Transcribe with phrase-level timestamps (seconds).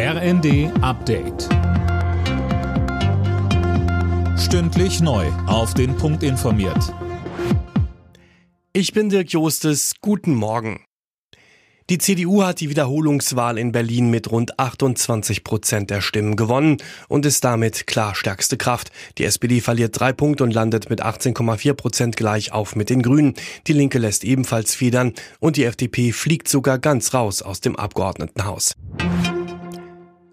[0.00, 1.48] RND Update.
[4.38, 5.26] Stündlich neu.
[5.48, 6.94] Auf den Punkt informiert.
[8.72, 9.94] Ich bin Dirk Jostes.
[10.00, 10.84] Guten Morgen.
[11.90, 16.76] Die CDU hat die Wiederholungswahl in Berlin mit rund 28 Prozent der Stimmen gewonnen
[17.08, 18.92] und ist damit klar stärkste Kraft.
[19.18, 23.34] Die SPD verliert drei Punkte und landet mit 18,4 Prozent gleich auf mit den Grünen.
[23.66, 28.76] Die Linke lässt ebenfalls federn und die FDP fliegt sogar ganz raus aus dem Abgeordnetenhaus.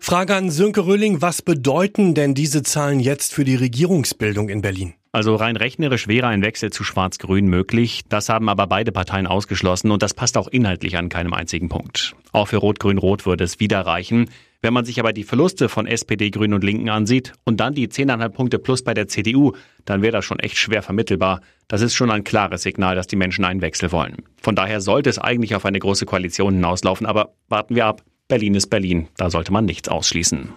[0.07, 4.93] Frage an Sönke Röhling, was bedeuten denn diese Zahlen jetzt für die Regierungsbildung in Berlin?
[5.11, 8.03] Also rein rechnerisch wäre ein Wechsel zu Schwarz-Grün möglich.
[8.07, 12.15] Das haben aber beide Parteien ausgeschlossen und das passt auch inhaltlich an keinem einzigen Punkt.
[12.33, 14.29] Auch für Rot-Grün-Rot würde es wieder reichen.
[14.61, 17.87] Wenn man sich aber die Verluste von SPD, Grünen und Linken ansieht und dann die
[17.87, 19.53] 10,5 Punkte plus bei der CDU,
[19.85, 21.41] dann wäre das schon echt schwer vermittelbar.
[21.67, 24.17] Das ist schon ein klares Signal, dass die Menschen einen Wechsel wollen.
[24.39, 28.03] Von daher sollte es eigentlich auf eine große Koalition hinauslaufen, aber warten wir ab.
[28.27, 30.55] Berlin ist Berlin, da sollte man nichts ausschließen.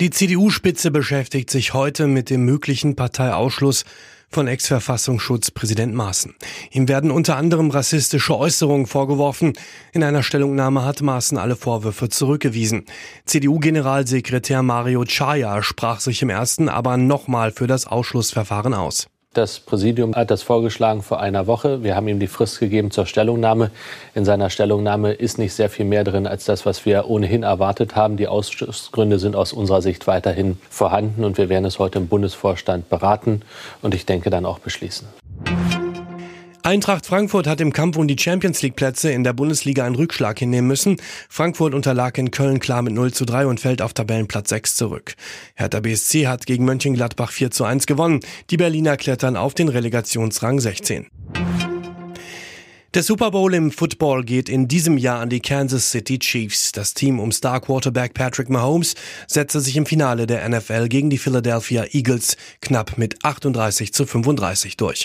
[0.00, 3.84] Die CDU-Spitze beschäftigt sich heute mit dem möglichen Parteiausschluss
[4.28, 6.34] von Ex-Verfassungsschutzpräsident Maaßen.
[6.70, 9.52] Ihm werden unter anderem rassistische Äußerungen vorgeworfen.
[9.92, 12.84] In einer Stellungnahme hat Maaßen alle Vorwürfe zurückgewiesen.
[13.26, 19.06] CDU-Generalsekretär Mario Chaya sprach sich im ersten aber nochmal für das Ausschlussverfahren aus.
[19.34, 21.82] Das Präsidium hat das vorgeschlagen vor einer Woche.
[21.82, 23.70] Wir haben ihm die Frist gegeben zur Stellungnahme.
[24.14, 27.96] In seiner Stellungnahme ist nicht sehr viel mehr drin als das, was wir ohnehin erwartet
[27.96, 28.18] haben.
[28.18, 32.90] Die Ausschussgründe sind aus unserer Sicht weiterhin vorhanden und wir werden es heute im Bundesvorstand
[32.90, 33.40] beraten
[33.80, 35.08] und ich denke dann auch beschließen.
[36.72, 40.38] Eintracht Frankfurt hat im Kampf um die Champions League Plätze in der Bundesliga einen Rückschlag
[40.38, 40.96] hinnehmen müssen.
[41.28, 45.14] Frankfurt unterlag in Köln klar mit 0 zu 3 und fällt auf Tabellenplatz 6 zurück.
[45.54, 48.20] Hertha BSC hat gegen Mönchengladbach 4 zu 1 gewonnen.
[48.48, 51.08] Die Berliner klettern auf den Relegationsrang 16.
[52.94, 56.72] Der Super Bowl im Football geht in diesem Jahr an die Kansas City Chiefs.
[56.72, 58.94] Das Team um Star Quarterback Patrick Mahomes
[59.26, 64.78] setzte sich im Finale der NFL gegen die Philadelphia Eagles knapp mit 38 zu 35
[64.78, 65.04] durch.